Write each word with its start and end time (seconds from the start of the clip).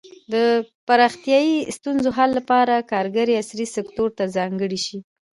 د 0.33 0.35
پراختیايي 0.87 1.57
ستونزو 1.77 2.09
حل 2.17 2.29
لپاره 2.39 2.85
کارګر 2.91 3.27
عصري 3.41 3.67
سکتور 3.75 4.09
ته 4.17 4.23
ځانګړي 4.35 4.79
شي. 4.85 4.97